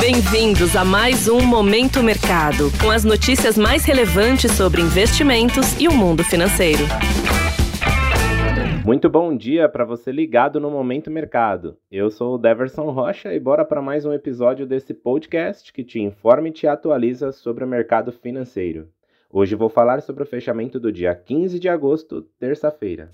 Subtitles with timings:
[0.00, 5.92] Bem-vindos a mais um Momento Mercado, com as notícias mais relevantes sobre investimentos e o
[5.92, 6.84] mundo financeiro.
[8.84, 11.76] Muito bom dia para você ligado no Momento Mercado.
[11.90, 15.98] Eu sou o Deverson Rocha e bora para mais um episódio desse podcast que te
[15.98, 18.86] informa e te atualiza sobre o mercado financeiro.
[19.30, 23.10] Hoje vou falar sobre o fechamento do dia 15 de agosto, terça-feira.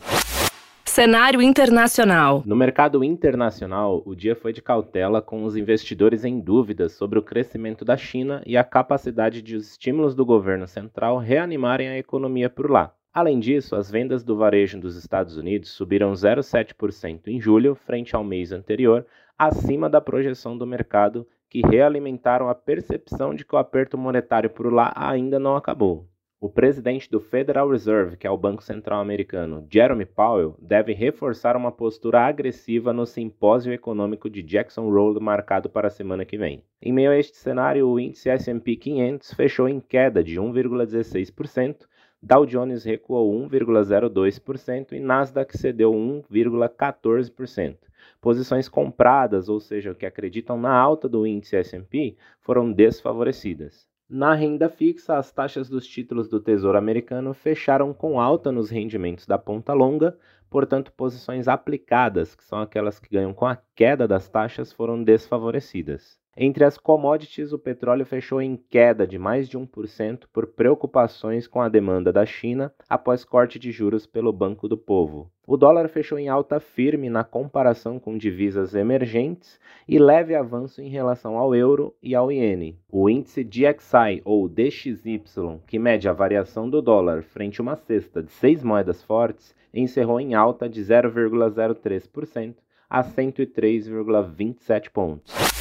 [0.95, 2.45] Cenário internacional.
[2.47, 7.23] No mercado internacional, o dia foi de cautela com os investidores em dúvidas sobre o
[7.23, 12.49] crescimento da China e a capacidade de os estímulos do governo central reanimarem a economia
[12.49, 12.95] por lá.
[13.13, 18.23] Além disso, as vendas do varejo dos Estados Unidos subiram 0,7% em julho, frente ao
[18.23, 19.05] mês anterior,
[19.37, 24.73] acima da projeção do mercado, que realimentaram a percepção de que o aperto monetário por
[24.73, 26.07] lá ainda não acabou.
[26.45, 31.57] O presidente do Federal Reserve, que é o Banco Central Americano, Jeremy Powell, deve reforçar
[31.57, 36.63] uma postura agressiva no simpósio econômico de Jackson Hole marcado para a semana que vem.
[36.83, 41.87] Em meio a este cenário, o índice S&P 500 fechou em queda de 1,16%,
[42.23, 47.79] Dow Jones recuou 1,02% e Nasdaq cedeu 1,14%.
[48.21, 53.94] Posições compradas, ou seja, que acreditam na alta do índice S&P, foram desfavorecidas.
[54.09, 59.27] Na renda fixa, as taxas dos títulos do Tesouro Americano fecharam com alta nos rendimentos
[59.27, 64.27] da ponta longa, portanto, posições aplicadas, que são aquelas que ganham com a queda das
[64.27, 66.19] taxas, foram desfavorecidas.
[66.37, 71.63] Entre as commodities, o petróleo fechou em queda de mais de 1% por preocupações com
[71.63, 75.31] a demanda da China após corte de juros pelo Banco do Povo.
[75.47, 80.89] O dólar fechou em alta firme na comparação com divisas emergentes e leve avanço em
[80.89, 82.81] relação ao euro e ao iene.
[82.91, 88.21] O índice DXY ou DXY, que mede a variação do dólar frente a uma cesta
[88.21, 92.57] de seis moedas fortes, encerrou em alta de 0,03%
[92.91, 95.54] a 103,27 pontos.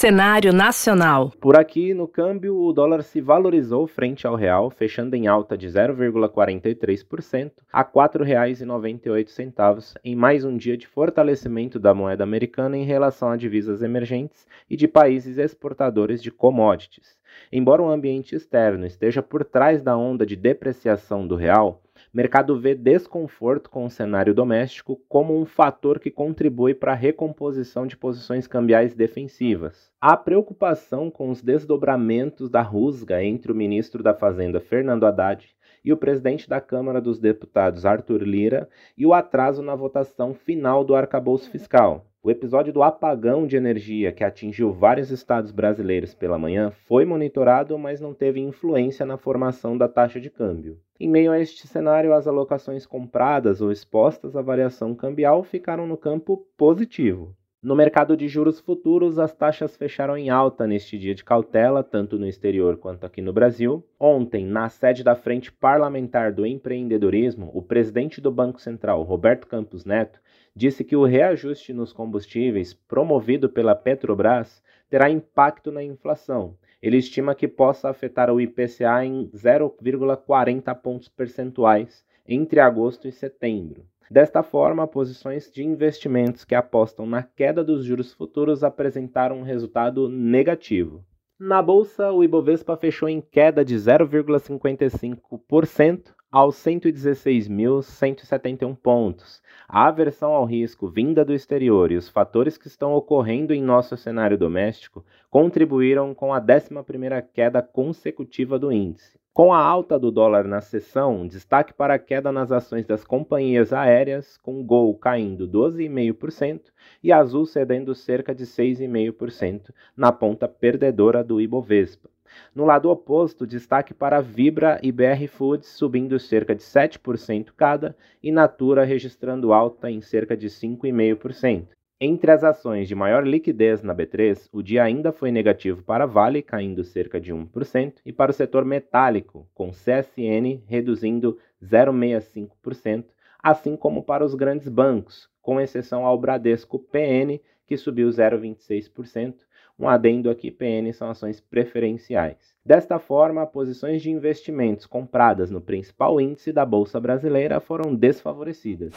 [0.00, 1.30] Cenário nacional.
[1.38, 5.68] Por aqui, no câmbio, o dólar se valorizou frente ao real, fechando em alta de
[5.68, 13.28] 0,43% a R$ 4,98 em mais um dia de fortalecimento da moeda americana em relação
[13.28, 17.18] a divisas emergentes e de países exportadores de commodities.
[17.52, 22.74] Embora o ambiente externo esteja por trás da onda de depreciação do real, mercado vê
[22.74, 28.46] desconforto com o cenário doméstico como um fator que contribui para a recomposição de posições
[28.46, 29.90] cambiais defensivas.
[30.00, 35.48] Há preocupação com os desdobramentos da rusga entre o ministro da Fazenda Fernando Haddad
[35.84, 40.84] e o presidente da Câmara dos Deputados Arthur Lira e o atraso na votação final
[40.84, 42.06] do arcabouço fiscal.
[42.22, 47.78] O episódio do apagão de energia que atingiu vários estados brasileiros pela manhã foi monitorado,
[47.78, 50.78] mas não teve influência na formação da taxa de câmbio.
[51.02, 55.96] Em meio a este cenário, as alocações compradas ou expostas à variação cambial ficaram no
[55.96, 57.34] campo positivo.
[57.62, 62.18] No mercado de juros futuros, as taxas fecharam em alta neste dia de cautela, tanto
[62.18, 63.82] no exterior quanto aqui no Brasil.
[63.98, 69.86] Ontem, na sede da Frente Parlamentar do Empreendedorismo, o presidente do Banco Central, Roberto Campos
[69.86, 70.20] Neto,
[70.54, 76.58] disse que o reajuste nos combustíveis promovido pela Petrobras terá impacto na inflação.
[76.82, 83.84] Ele estima que possa afetar o IPCA em 0,40 pontos percentuais entre agosto e setembro.
[84.10, 90.08] Desta forma, posições de investimentos que apostam na queda dos juros futuros apresentaram um resultado
[90.08, 91.04] negativo.
[91.38, 99.42] Na bolsa, o Ibovespa fechou em queda de 0,55% aos 116.171 pontos.
[99.68, 103.96] A aversão ao risco vinda do exterior e os fatores que estão ocorrendo em nosso
[103.96, 109.18] cenário doméstico contribuíram com a 11ª queda consecutiva do índice.
[109.32, 113.72] Com a alta do dólar na sessão, destaque para a queda nas ações das companhias
[113.72, 116.64] aéreas, com Gol caindo 12,5%
[117.02, 122.10] e Azul cedendo cerca de 6,5% na ponta perdedora do Ibovespa.
[122.54, 128.30] No lado oposto, destaque para Vibra e BR Foods subindo cerca de 7% cada e
[128.32, 131.68] Natura registrando alta em cerca de 5,5%.
[132.02, 136.40] Entre as ações de maior liquidez na B3, o dia ainda foi negativo para Vale,
[136.40, 143.04] caindo cerca de 1%, e para o setor metálico, com CSN reduzindo 0,65%,
[143.42, 149.34] assim como para os grandes bancos, com exceção ao Bradesco PN, que subiu 0,26%.
[149.80, 152.36] Um adendo aqui: PN são ações preferenciais.
[152.62, 158.92] Desta forma, posições de investimentos compradas no principal índice da Bolsa Brasileira foram desfavorecidas.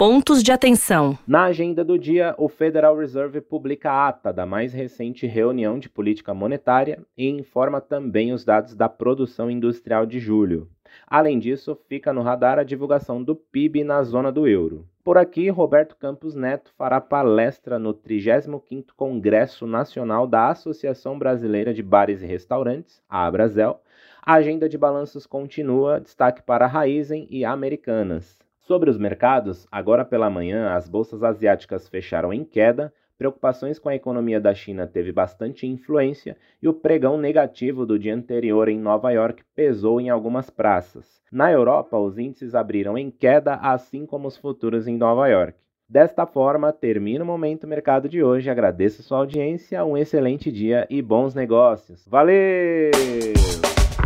[0.00, 1.18] Pontos de atenção.
[1.26, 5.90] Na agenda do dia, o Federal Reserve publica a ata da mais recente reunião de
[5.90, 10.66] política monetária e informa também os dados da produção industrial de julho.
[11.06, 14.86] Além disso, fica no radar a divulgação do PIB na zona do euro.
[15.04, 21.82] Por aqui, Roberto Campos Neto fará palestra no 35º Congresso Nacional da Associação Brasileira de
[21.82, 23.82] Bares e Restaurantes, a Abrazel.
[24.22, 28.40] A agenda de balanços continua, destaque para Raizen e Americanas.
[28.70, 33.96] Sobre os mercados, agora pela manhã, as bolsas asiáticas fecharam em queda, preocupações com a
[33.96, 39.10] economia da China teve bastante influência e o pregão negativo do dia anterior em Nova
[39.10, 41.20] York pesou em algumas praças.
[41.32, 45.58] Na Europa, os índices abriram em queda, assim como os futuros em Nova York.
[45.88, 48.50] Desta forma, termina o Momento Mercado de hoje.
[48.50, 52.06] Agradeço sua audiência, um excelente dia e bons negócios.
[52.06, 52.92] Valeu!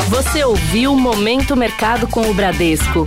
[0.09, 3.07] Você ouviu Momento Mercado com o Bradesco.